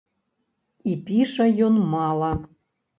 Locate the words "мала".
1.95-2.31